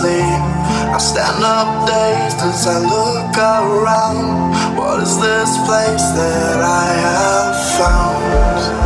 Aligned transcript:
sleep. 0.00 0.42
I 0.96 0.98
stand 0.98 1.44
up 1.44 1.86
dazed 1.86 2.40
as 2.40 2.66
I 2.66 2.78
look 2.80 3.36
around. 3.36 4.76
What 4.76 5.02
is 5.02 5.14
this 5.20 5.50
place 5.66 6.06
that 6.16 6.60
I 6.60 6.86
have 7.06 7.56
found? 7.76 8.79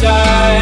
Streets 0.00 0.59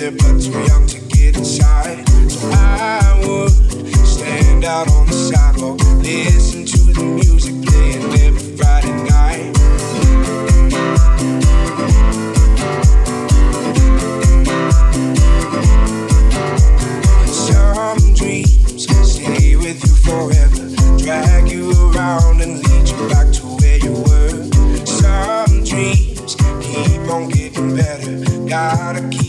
there, 0.00 0.10
but 0.12 0.40
too 0.40 0.58
young 0.66 0.86
to 0.86 0.98
get 1.08 1.36
inside. 1.36 2.08
So 2.30 2.48
I 2.52 3.22
would 3.26 3.50
stand 4.06 4.64
out 4.64 4.90
on 4.92 5.06
the 5.06 5.12
sidewalk, 5.12 5.78
listen 5.98 6.64
to 6.64 6.92
the 6.94 7.04
music 7.04 7.54
playing 7.66 8.04
every 8.24 8.56
Friday 8.56 8.96
night. 9.04 9.56
Some 17.28 18.14
dreams 18.14 18.86
stay 19.12 19.56
with 19.56 19.84
you 19.84 19.94
forever, 20.08 20.96
drag 20.96 21.50
you 21.50 21.72
around 21.92 22.40
and 22.40 22.62
lead 22.64 22.88
you 22.88 23.08
back 23.10 23.30
to 23.34 23.42
where 23.60 23.76
you 23.76 23.92
were. 24.08 24.86
Some 24.86 25.62
dreams 25.62 26.36
keep 26.62 27.02
on 27.10 27.28
getting 27.28 27.76
better, 27.76 28.48
gotta 28.48 29.06
keep 29.10 29.19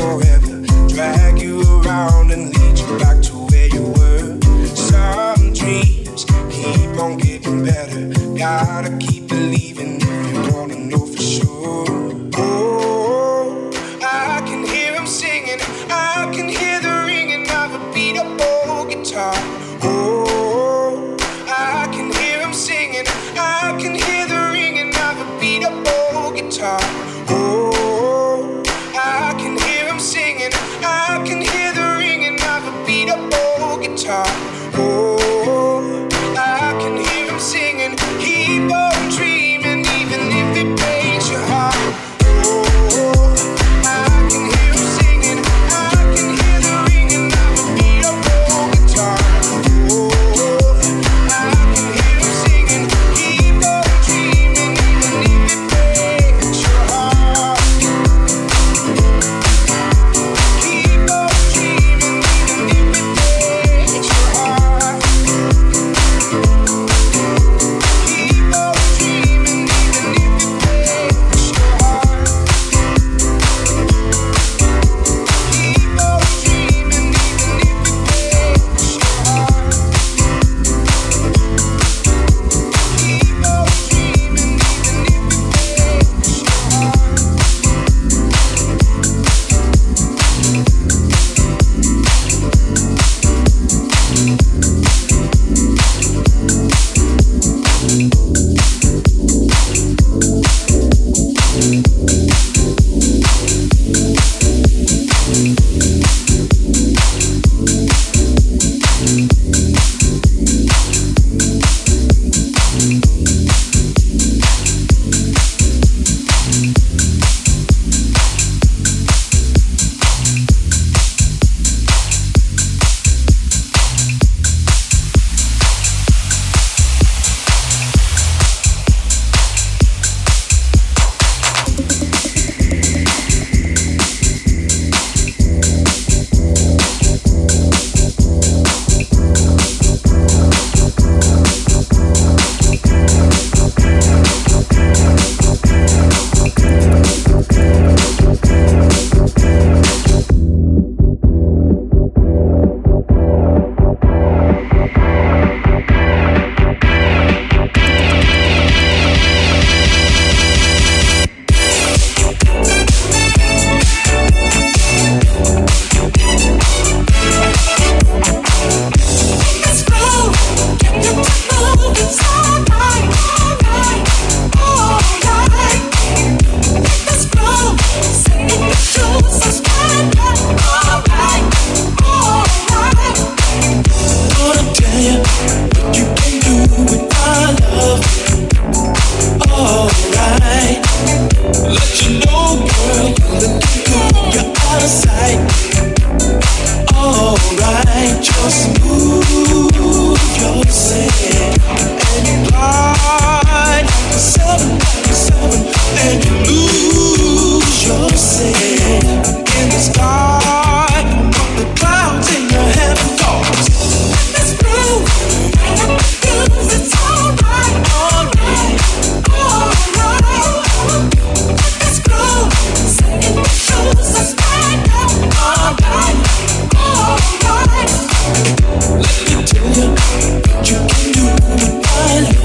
forever. 0.00 0.39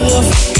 love. 0.08 0.55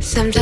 Sometimes 0.00 0.39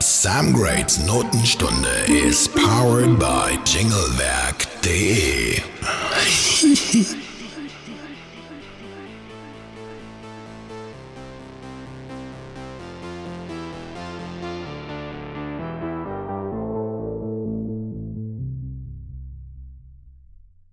Sam 0.00 0.52
Grades 0.52 0.98
Notenstunde 0.98 2.08
is 2.08 2.46
powered 2.46 3.18
by 3.18 3.56
jinglewerk.de. 3.64 5.35